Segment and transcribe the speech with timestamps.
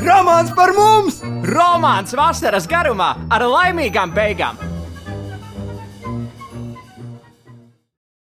[0.00, 1.18] Romāns par mums!
[1.44, 4.56] Romāns vasaras garumā ar laimīgām beigām!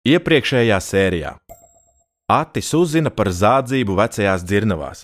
[0.10, 1.36] Iepriekšējā sērijā
[2.30, 5.04] Atis uzzina par zādzību vecajās dzirnavās.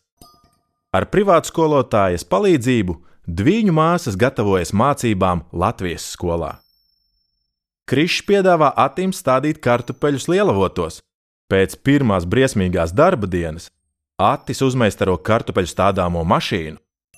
[0.96, 6.52] Ar privātskolotājas palīdzību Dviņu māsas gatavojas mācībām Latvijas skolā.
[7.90, 11.02] Krišs piedāvā Atim stādīt kartupeļus lielavotos.
[11.50, 13.70] Pēc pirmās briesmīgās darba dienas
[14.16, 16.78] Atis uzmeistaro kartupeļu stādāmo mašīnu,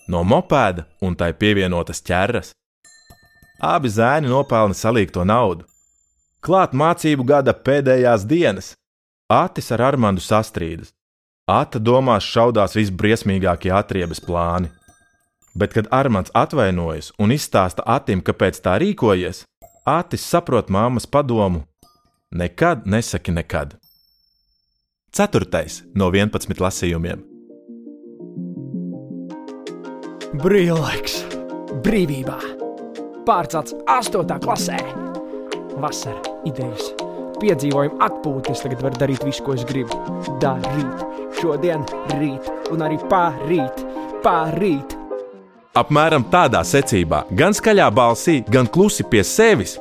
[0.09, 2.53] no mopēda un tai pievienotas ķerras.
[3.61, 5.65] Abi zēni nopelna salīgto naudu.
[6.41, 8.73] Klāt mācību gada pēdējās dienas.
[9.29, 10.93] Atis ar Armandu sastrīdas.
[11.47, 14.71] Ata domās šaudās visbriesmīgākie atriebas plāni.
[15.57, 19.45] Bet, kad Armāns atvainojas un izstāsta Atim, kāpēc tā rīkojies,
[19.85, 21.63] Atis saprot māmas padomu:
[22.31, 23.77] Nekad nesaki nekad.
[25.13, 27.23] Ceturtais no 11 lasījumiem.
[30.37, 31.21] Brīvlaiks,
[31.85, 32.35] brīvībā,
[33.25, 34.35] pārcelts 8.
[34.43, 34.77] klasē.
[35.81, 36.91] Vasara, idejas,
[37.41, 38.61] piedzīvojumi, atpūtas.
[38.65, 39.97] Tagad var darīt visu, ko es gribu.
[40.43, 41.03] Darīt,
[41.39, 41.85] šodien,
[42.17, 43.83] rīt, un arī pārīt,
[44.25, 44.97] pārīt.
[45.77, 49.77] Apmēram tādā secībā, gan skaļā balsī, gan klusi pie sevis,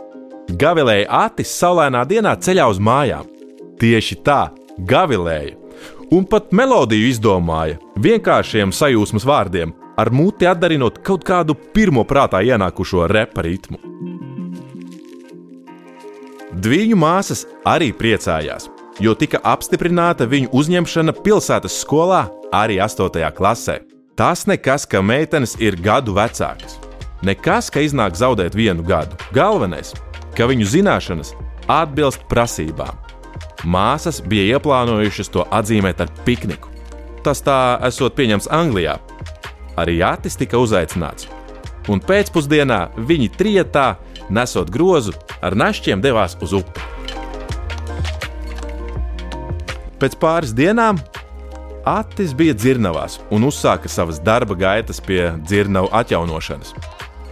[0.55, 3.27] gavilēja Atis saulainā dienā ceļā uz mājām.
[3.81, 4.47] Tieši tā,
[4.79, 5.57] gavilēja.
[6.15, 13.09] Un pat melodiju izdomāja vienkāršiem sajūsmas vārdiem, ar muti atdarinot kaut kādu pirmo prātā ienākušo
[13.11, 13.81] repa ritmu.
[16.57, 18.71] Dviņu māsas arī priecājās,
[19.03, 23.27] jo tika apstiprināta viņu uzņemšana pilsētas skolā arī 8.
[23.37, 23.81] klasē.
[24.17, 26.79] Tas nekas, ka meitenes ir gadu vecākas.
[27.27, 29.19] Nekas, ka iznāk zaudēt vienu gadu.
[29.37, 29.93] Galvenais,
[30.37, 31.35] ka viņu zināšanas
[31.69, 33.06] atbilst prasībām.
[33.67, 36.71] Māsas bija ieplānojušas to atzīmēt ar pikniku.
[37.27, 39.01] Tas tā esot pieņemts Anglijā.
[39.75, 41.27] Arī Jātis tika uzaicināts.
[41.91, 42.79] Un pēcpusdienā
[43.09, 43.97] viņi trietā,
[44.31, 46.87] nesot grozu, ar našķiem devās uz upi.
[49.99, 51.01] Pēc pāris dienām
[51.87, 56.75] Atis bija dzirnavās un uzsāka savas darba gaitas pie dzirnavu atjaunošanas.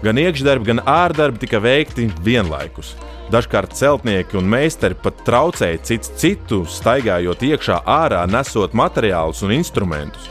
[0.05, 2.93] Gan iekšdarbi, gan ārdarbi tika veikti vienlaikus.
[3.33, 10.29] Dažkārt celtnieki un meistari pat traucēja cits citu, staigājot iekšā, ārā, nesot materiālus un instrumentus.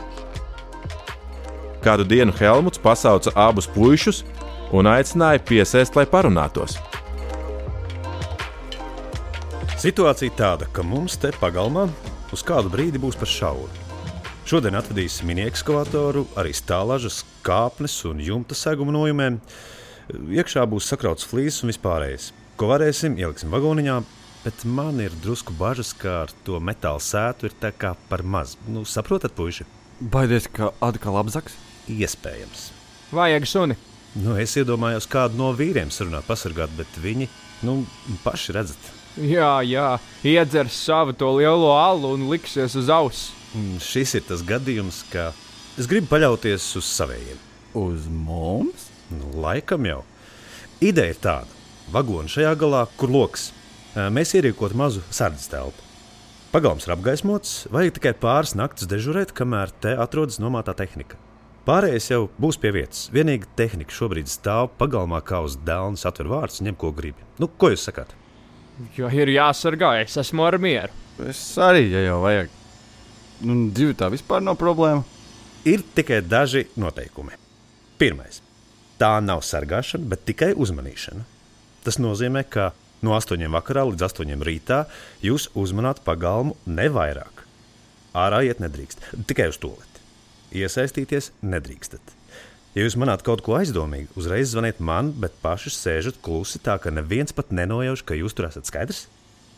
[1.82, 4.22] Kādu dienu Helmuts pasauca abus puišus
[4.72, 6.78] un aicināja piesēst, lai parunātos.
[9.82, 11.90] Situācija tāda, ka mums te pagalmā
[12.32, 13.83] uz kādu brīdi būs par šauru.
[14.44, 19.38] Šodien atvedīs mini-ekskavatoru, arī stālažas, kāpnes un jumta seguma nojumēm.
[20.36, 22.26] Iekšā būs sakrauts flīzes un vispārējais.
[22.60, 24.02] Ko varēsim, ieliksim vagoniņā,
[24.44, 28.58] bet man ir drusku bažas, ka ar to metāla sētu ir tā kā par maz.
[28.68, 29.64] Nu, saprotat, puiši?
[30.12, 31.56] Baidies, ka atkal apzaks?
[31.88, 32.66] Iespējams.
[33.16, 33.78] Vajag suni.
[34.20, 37.30] Nu, es iedomājos kādu no vīriem sarunāt, pasargāt, bet viņi
[37.64, 37.86] nu,
[38.26, 38.92] paši redzat.
[39.24, 39.88] Jā, jā,
[40.28, 43.32] iedzers savu to lielo alu un liksies uz auss.
[43.54, 45.30] Šis ir tas gadījums, ka
[45.78, 47.38] es gribu paļauties uz saviem.
[47.78, 48.88] Uz mums?
[49.14, 50.00] Nu, laikam jau.
[50.82, 51.60] Ideja ir tāda:
[51.94, 53.52] vagona šajā galā, kur lokus,
[53.94, 55.86] mēs ierīkot mazu sardzes telpu.
[56.54, 61.18] Pagalms ir apgaismots, vajag tikai pāris naktas dežurēt, kamēr te atrodas nomātā tehnika.
[61.66, 63.06] Pārējais jau būs pie vietas.
[63.14, 67.26] Vienīgi tehnika šobrīd stāv pagalmā kā uz dēlna, atver vārdus, ņem ko gribi.
[67.42, 68.12] Nu, ko jūs sakāt?
[68.98, 70.94] Jo ir jāsargā, es esmu ar mieru.
[71.30, 72.52] Es arī, ja jau vajag.
[73.44, 75.04] Nu, divi tā vispār nav problēma.
[75.68, 77.36] Ir tikai daži noteikumi.
[78.00, 78.42] Pirmais-
[79.02, 81.24] tā nav sargāšana, bet tikai uzmanīšana.
[81.84, 84.86] Tas nozīmē, ka no 8 vakarā līdz 8 rītā
[85.22, 87.44] jūs uzmanāt pagalmu ne vairāk.
[88.16, 90.00] Ārā iet nedrīkst, tikai uz toleti.
[90.54, 92.02] Iesaistīties nedrīkstat.
[92.74, 96.90] Ja jūs manāt kaut ko aizdomīgu, uzreiz zvaniet man, bet paši sēžat klusi tā, ka
[96.90, 99.08] neviens pat nenojauš, ka jūs tur esat skaidrs.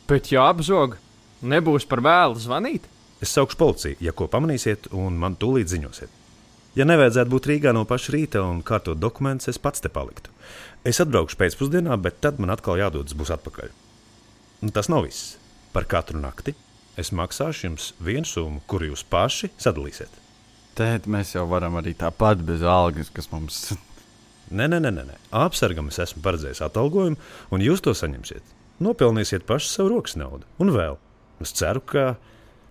[0.08, 0.98] Bet jāapzog,
[1.42, 2.90] nebūs par vēlu zvanīt.
[3.24, 6.22] Es saukšu policiju, ja ko pamanīsiet, un man tūlīt ziņosiet.
[6.76, 10.34] Ja nevajadzētu būt Rīgā no paša rīta un kārtot dokumentus, es pats te paliktu.
[10.84, 13.72] Es atbraukšu pēcpusdienā, bet tad man atkal jādodas būs atpakaļ.
[14.66, 15.38] Un tas nav viss.
[15.72, 16.56] Par katru nakti
[17.00, 20.12] es maksāšu jums vienu summu, kuru jūs paši sadalīsiet.
[20.76, 23.62] Tēt, mēs jau varam arī tāpat bez algas, kas mums.
[24.52, 25.04] Nē, nē, nē, nē.
[25.08, 25.16] nē.
[25.34, 27.18] apsargam es esmu paredzējis atalgojumu,
[27.56, 28.44] un jūs to saņemsiet.
[28.84, 30.44] Nopelnīsiet paši savu rokas naudu.
[30.60, 31.00] Un vēl,
[31.42, 32.04] es ceru, ka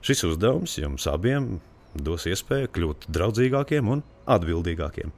[0.05, 1.59] šis uzdevums jums abiem
[1.95, 5.13] dos iespēju kļūt draudzīgākiem un atbildīgākiem.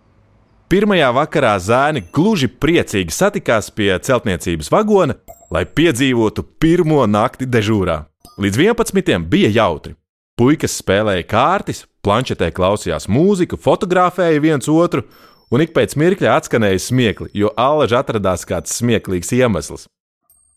[0.67, 5.15] Pirmajā vakarā zēni gluži priecīgi satikās pie celtniecības vagona,
[5.51, 8.01] lai piedzīvotu pirmo nakti dežūrā.
[8.43, 9.23] Līdz 11.
[9.31, 9.95] bija jautri.
[10.37, 15.07] Puikas spēlēja kārtas, planšetē klausījās mūziku, fotografēja viens otru,
[15.49, 19.87] un ik pēc mirkļa atskanēja smiekli, jo allaž atradās kāds smieklīgs iemesls.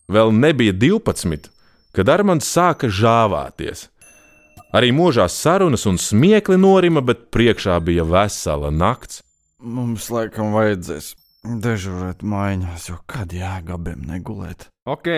[0.09, 1.47] Vēl nebija 12,
[1.95, 3.87] kad Armands sāka žāvāties.
[4.69, 9.24] Arī mūžās sarunas un smiekli norima, bet priekšā bija vesela nakts.
[9.60, 11.16] Mums laikam vajadzēs
[11.63, 14.68] dežurēt mājās, jo kad jēga abiem negulēt.
[14.86, 15.10] Ok,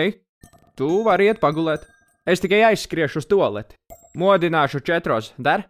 [0.78, 1.84] tu vari iet pagulēt.
[2.24, 3.76] Es tikai aizskriešu uz toleti.
[4.16, 5.66] Modināšu četros, der?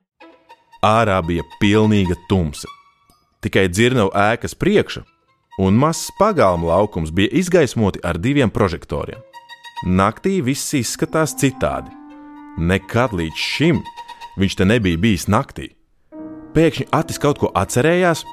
[0.82, 2.69] Ārā bija pilnīga tumsa.
[3.43, 5.02] Tikai dzirnavu ēkas priekša
[5.62, 9.19] un mazs pagalma laukums bija izgaismoti ar diviem prožektoriem.
[9.87, 12.01] Naktī viss izskatās citādi.
[12.58, 13.81] Nekad līdz šim
[14.37, 15.70] viņš te nebija bijis naktī.
[16.52, 18.26] Pēkšņi Atis kaut ko atcerējās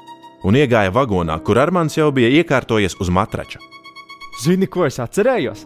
[0.44, 3.60] un iegāja vagonā, kur Armāns jau bija iekārtojies uz matrača.
[4.42, 5.64] Zini, ko es atcerējos?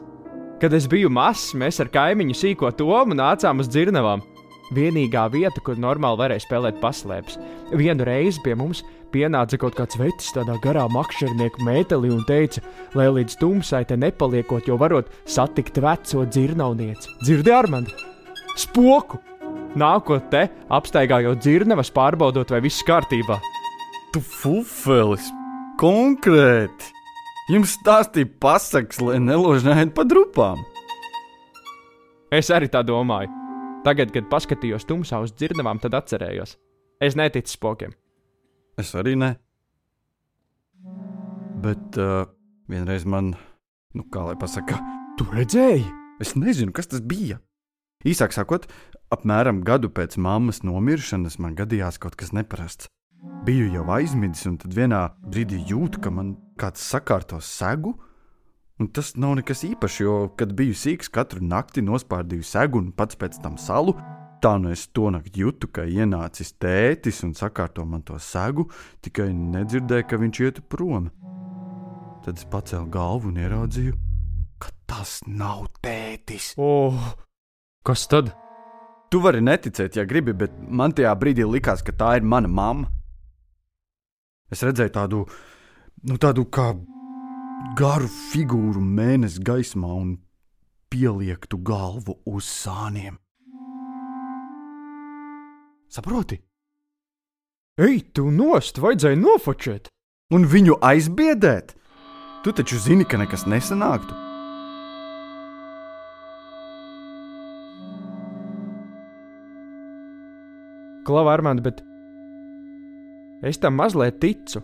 [0.62, 4.22] Kad es biju mazs, mēs ar kaimiņu sīko tomu nācām uz dzirnavām.
[4.74, 7.36] Vienīgā vieta, kur normāli varēja spēlēt paslēpes.
[7.74, 12.62] Vienu reizi pie mums pienāca kaut kāds vecs tādā garā makšķernieku mētelī un teica,
[12.94, 17.18] lai līdz tumsai te nepaliekot, jo varot satikt veco dzirnavnieci.
[17.22, 18.13] Dzirdi, Armand?
[18.58, 19.18] Spoku!
[19.74, 23.40] Nākot te, apstaigājot dzirnavas, pārbaudot, vai viss kārtībā.
[24.14, 25.26] Tu fufelis!
[25.80, 26.92] Konkrēti!
[27.50, 30.62] Jums stāstīja pasakas, lai neložņājiet pa drupām.
[32.32, 33.28] Es arī tā domāju.
[33.84, 36.54] Tagad, kad paskatījos tumsā uz dzirdamām, tad atcerējos.
[37.04, 37.92] Es neticu spokiem.
[38.80, 39.34] Es arī ne.
[41.64, 42.24] Bet uh,
[42.70, 43.34] vienreiz man,
[43.94, 44.78] nu kā lai pasakā,
[45.18, 45.84] Tu redzēji?
[46.22, 47.36] es nezinu, kas tas bija.
[48.04, 48.66] Īsāk sakot,
[49.14, 52.90] apmēram gadu pēc mammas nomiršanas man gadījās kaut kas neparasts.
[53.44, 57.94] Biju jau aizmidzis, un tad vienā brīdī jūtu, ka man kāds sakārto segu.
[58.80, 63.16] Un tas nav nekas īpašs, jo, kad biju sīgs, katru nakti nospārdīju segu un pats
[63.16, 63.96] pēc tam salu.
[64.44, 68.66] Tā nu es to nakti jūtu, ka ienācis tētis un sakārto man to segu,
[69.00, 71.08] tikai nedzirdēju, ka viņš iet prom.
[72.26, 73.96] Tad es pacēlu galvu un ieraudzīju,
[74.60, 76.52] ka tas nav tētis.
[76.60, 77.14] Oh,
[77.84, 78.32] kas tad?
[79.12, 82.90] Tu vari neticēt, ja gribi, bet man tajā brīdī likās, ka tā ir mana mamma.
[84.50, 85.20] Es redzēju tādu,
[86.08, 86.72] nu, tādu kā
[87.78, 90.16] garu figūru mēnesi gaismā un
[90.90, 93.20] pieliektu galvu uz sāniem.
[95.94, 96.40] Saproti?
[97.78, 99.90] Ej, tu nost, vajadzēja nofočēt!
[100.34, 101.74] Un viņu aizbiedēt?
[102.44, 104.23] Tu taču zini, ka nekas nesanāktu.
[111.04, 111.82] Klau, Armand, bet
[113.44, 114.62] es tam mazliet ticu.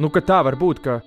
[0.00, 1.00] Nu, ka tā var būt, ka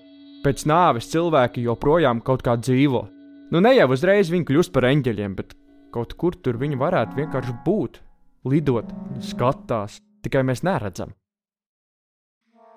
[0.45, 3.01] pēc nāves cilvēki joprojām kaut kā dzīvo.
[3.50, 5.56] Nu, ne jau uzreiz viņi kļūst par eņģeļiem, bet
[5.94, 8.00] kaut kur tur viņi varētu vienkārši būt,
[8.50, 8.94] lidot,
[9.25, 11.16] skatās, tikai mēs neredzam.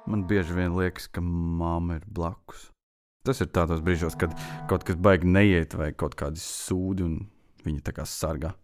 [0.07, 2.71] Man bieži vien liekas, ka mamma ir blakus.
[3.27, 4.33] Tas ir tādos brīžos, kad
[4.71, 7.19] kaut kas baigi neiet, vai kaut kādi sūdi, un
[7.67, 8.55] viņi tā kā sargā.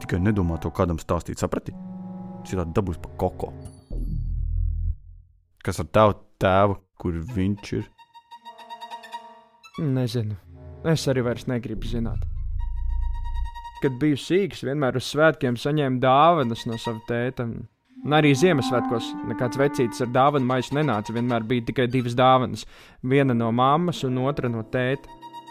[0.00, 1.74] Tikai nedomā to kādam stāstīt, saprati?
[2.48, 3.52] Citādi dabūs pa koko.
[5.60, 7.88] Kas ar tavu tēvu, kur viņš ir?
[9.80, 10.36] Nezinu.
[10.88, 12.24] Es arī vairs negribu zināt.
[13.80, 17.46] Kad biju sīgs, vienmēr uz svētkiem saņēmu dāvanas no sava tēta.
[18.00, 21.12] Un arī Ziemassvētkos nekāds vecītis ar dāvanu maisu nenāca.
[21.16, 22.64] Vienmēr bija tikai divas dāvanas.
[23.04, 25.08] Viena no mammas un otra no tēta.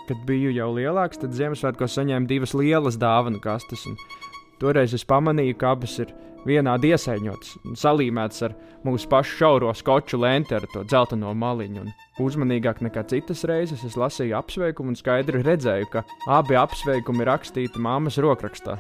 [0.09, 3.85] Kad biju jau lielāks, tad Ziemassvētkos saņēmu divas lielas dāvanu kastes.
[3.85, 3.97] un
[4.59, 6.09] Toreiz es pamanīju, ka abas ir
[6.47, 11.85] vienādi iesaiņotas un salīmētas ar mūsu pašu šauro skoču lenti ar to dzelteno maliņu.
[11.85, 16.03] Un uzmanīgāk nekā citas reizes es lasīju apsveikumu un skaidri redzēju, ka
[16.39, 18.77] abi apsveikumi ir rakstīti mammas rokrakstā.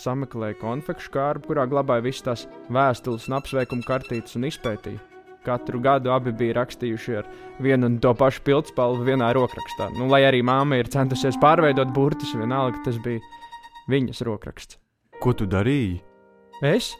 [0.00, 5.00] Sameklēju konfekšu kārbu, kurā glabāju visas tās vēstules un apsveikumu kartītes un izpētīju.
[5.44, 7.28] Katru gadu abi bija rakstījuši ar
[7.64, 9.88] vienu un to pašu pildspalvu vienā rokrakstā.
[9.96, 13.24] Nu, lai arī māma ir centusies pārveidot burtus, vienalga tas bija
[13.88, 14.80] viņas rokraksts.
[15.20, 16.00] Ko tu darīji?
[16.64, 16.90] Es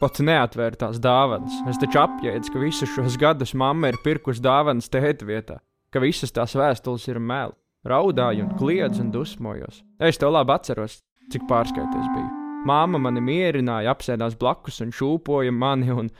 [0.00, 1.54] pats neatvēru tās dāvanas.
[1.70, 5.60] Es taču apjēdzu, ka visus šos gadus mamma ir pirkusi dāvanas tēta vietā,
[5.94, 7.54] ka visas tās vēstules ir meli.
[7.86, 9.82] Raudāju, un kliedzu un dusmojos.
[9.98, 11.00] Es to labi atceros,
[11.34, 12.28] cik pārskaities biju.
[12.66, 16.12] Māma mani mierināja, apsēdās blakus un šūpoja mani, un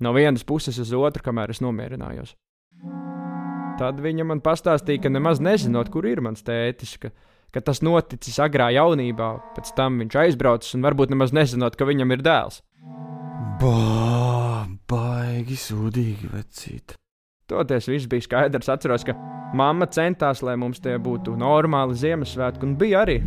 [0.00, 2.32] No vienas puses uz otru, kamēr es nomierinājos.
[3.76, 7.10] Tad viņa man pastāstīja, ka nemaz nezinot, kur ir mans tētis, ka,
[7.54, 12.14] ka tas noticis agrā jaunībā, pēc tam viņš aizbraucis un varbūt nemaz nezinot, ka viņam
[12.14, 12.60] ir dēls.
[13.60, 16.96] Bā, baigi sūdīgi vecīt.
[17.50, 18.70] Toties viss bija skaidrs.
[18.70, 19.16] Atceros, ka
[19.58, 23.18] mamma centās, lai mums tie būtu normāli Ziemassvētki, un bija arī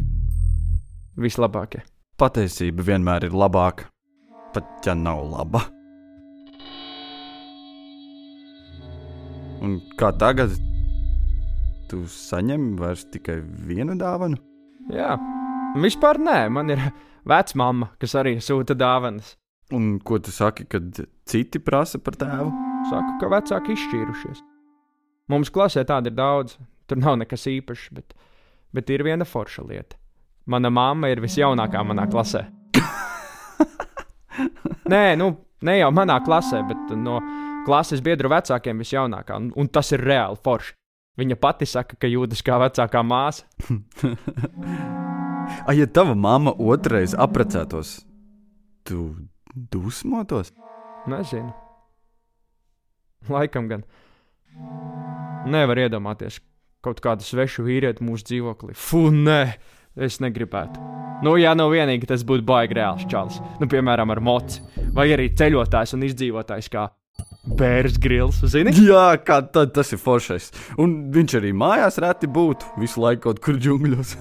[1.20, 1.84] vislabākie.
[2.18, 3.90] Patiesība vienmēr ir labāka,
[4.56, 5.66] pat ja nav laba.
[9.64, 10.56] Un kā tagad?
[11.94, 13.36] Tu saņem vairs tikai
[13.70, 14.40] vienu dāvanu?
[14.90, 15.12] Jā,
[15.78, 16.82] vispār nē, man ir
[17.30, 19.36] vecmāma, kas arī sūta dāvanas.
[19.78, 22.50] Un ko tu saki, kad citi prasa par tēvu?
[22.90, 24.42] Saku, ka vecāki izšķīrušies.
[25.30, 26.58] Mums klasē tāda ir daudz,
[26.90, 28.18] tur nav nekas īpašs, bet,
[28.74, 30.02] bet ir viena forša lieta.
[30.50, 32.48] Mana mamma ir visjaunākā manā klasē.
[34.96, 37.22] Nē, nu, ne jau manā klasē, bet no
[37.70, 40.80] klases biedru vecākiem visjaunākā, un, un tas ir reāli forši.
[41.20, 43.46] Viņa pati saka, ka jūtas kā vecākā māsa.
[45.68, 48.00] Ai, ja tava mamma otrais apprecētos,
[48.88, 49.12] tu
[49.54, 50.50] dusmotos?
[51.12, 51.52] Nezinu.
[53.30, 53.84] Laikam gan.
[55.54, 56.40] Nevar iedomāties
[56.84, 58.74] kaut kādu svešu vīrieti mūsu dzīvoklī.
[58.76, 59.40] Fu, nē,
[59.96, 60.82] es negribētu.
[61.24, 63.38] Nu, jā, nav vienīgi tas būtu baigi reāls čalis.
[63.62, 64.60] Nu, piemēram, ar moci.
[64.96, 66.90] Vai arī ceļotājs un izdzīvotājs kā
[67.48, 68.40] bērns grils.
[68.50, 68.74] Zini?
[68.88, 70.52] Jā, kā tad tas ir foršais.
[70.82, 74.16] Un viņš arī mājās reti būtu visu laiku kaut kur džungļos.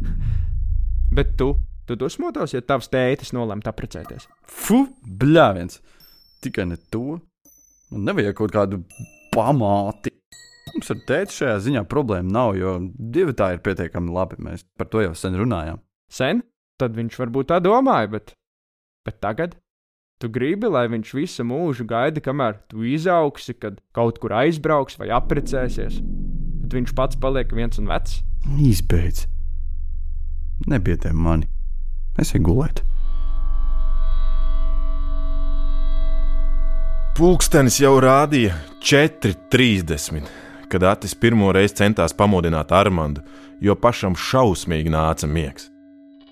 [1.16, 1.52] Bet tu,
[1.88, 4.28] tu dusmotos, ja tavs tētis nolemta apprecēties.
[4.46, 5.80] Fu, bļāviens.
[6.44, 7.18] Tikai ne to.
[7.90, 8.84] Man nevajag kaut kādu
[9.34, 10.14] pamāti.
[10.70, 14.38] Mums ar tēti šajā ziņā problēma nav, jo divi tā ir pietiekami labi.
[14.46, 15.82] Mēs par to jau sen runājām.
[16.10, 16.44] Sen?
[16.80, 18.32] Tad viņš varbūt tā domāja, bet,
[19.04, 19.58] bet tagad
[20.20, 25.08] tu gribi, lai viņš visu mūžu gaida, kamēr tu izaugsi, kad kaut kur aizbrauks vai
[25.16, 26.00] apprecēsies.
[26.60, 28.20] Bet viņš pats paliek viens un vecs.
[28.60, 29.24] Izbeidz.
[30.68, 31.48] Nebiedē mani.
[32.20, 32.84] Es eju gulēt.
[37.16, 40.28] Pulkstenis jau rādīja 4.30,
[40.72, 43.24] kad Atis pirmo reizi centās pamodināt Armandu,
[43.60, 45.68] jo pašam šausmīgi nāca miegs.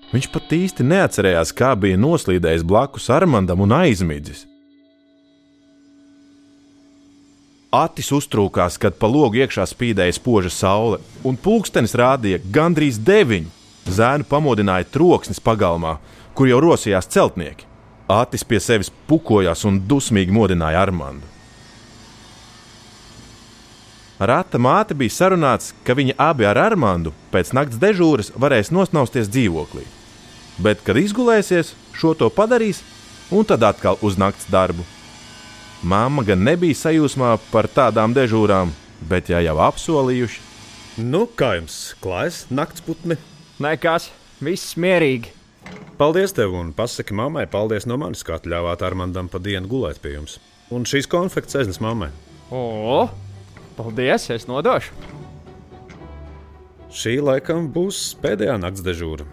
[0.09, 4.47] Viņš pat īsti neatcerējās, kā bija noslīdējis blakus Armandam un aizmidzis.
[7.69, 13.51] Atis uztrūkās, kad pa logu iekšā spīdēja spoža saule, un pulkstenis rādīja gandrīz deviņu.
[13.89, 15.99] Zēnu pamodināja troksnis pagalmā,
[16.33, 17.67] kur jau rosījās celtnieki.
[18.09, 21.29] Atis pie sevis pukojās un dusmīgi modināja Armandu.
[24.19, 29.85] Rata māte bija sarunāts, ka viņi abi ar Armandu pēc nakts dežūras varēs nosnausties dzīvoklī.
[30.59, 32.81] Bet, kad izgulēsies, šo to padarīs,
[33.31, 34.83] un tad atkal uz nakts darbu.
[35.83, 38.73] Māma gan nebija sajūsmā par tādām dežūrām,
[39.07, 40.49] bet ja jau apsolījuši,
[40.99, 43.15] Nu, kā jums klājas nakts putni?
[43.63, 44.09] Nekas,
[44.43, 45.31] viss mierīgi.
[45.99, 50.17] Paldies tev un pasaki mammai, paldies no manis, kā atļāvāt Armandam pa dienu gulēt pie
[50.17, 50.39] jums.
[50.75, 52.09] Un šīs konfekts aiznes mammai.
[52.51, 53.07] O,
[53.77, 54.91] paldies, es nodošu.
[56.91, 59.27] Šī laikam būs pēdējā nakts dežūra.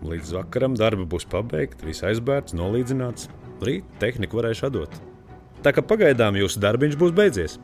[0.00, 3.28] Līdz vakaram darba būs pabeigta, viss aizbērts, nolīdzināts.
[3.64, 4.94] Rīt tehniku varēšu atdot.
[5.60, 7.58] Tā kā pagaidām jūsu darbiņš būs beidzies.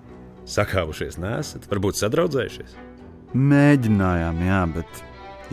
[0.47, 2.77] Sakāvušies, nesat, varbūt sadraudzējušies.
[3.37, 5.01] Mēģinājām, jā, bet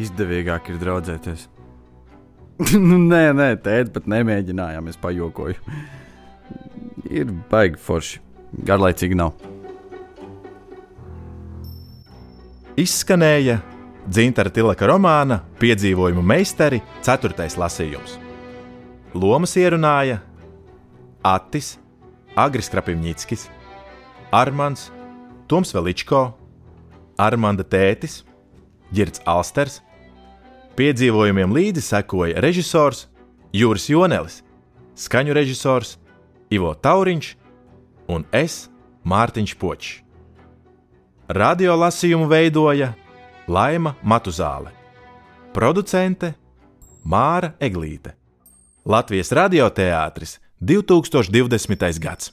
[0.03, 1.47] izdevīgāk ir draudzēties.
[2.89, 5.79] nu, nē, nē, tēti pat nemēģinājām, es pajokoju.
[7.09, 8.21] Ir baigi forši.
[8.67, 9.33] Garlaicīgi nav.
[12.79, 13.59] izskanēja
[14.03, 17.45] Dzintara Tilaka romāna Piedzīvojumu meistari 4.
[17.55, 18.17] lasījums.
[19.15, 20.17] Lomas ierunāja
[21.23, 21.77] Atis,
[22.35, 23.45] Agris Krapimņickis,
[24.35, 24.89] Armāns,
[25.47, 26.33] Toms Veličko,
[27.15, 28.25] Armanda tētis,
[28.91, 29.79] Girts Alsters.
[30.75, 33.05] Piedzīvojumiem līdzi sekoja režisors
[33.55, 34.41] Juris Jonelis,
[34.99, 35.95] skaņu režisors
[36.51, 37.29] Ivo Tauriņš
[38.11, 38.65] un es
[39.07, 39.95] Mārtiņš Počs.
[41.31, 42.91] Radio lasījumu veidoja
[43.47, 44.71] Laima Matuzāle,
[45.51, 46.29] producente
[47.03, 48.13] Māra Eglīte.
[48.87, 51.99] Latvijas radioteātris 2020.
[51.99, 52.31] gads.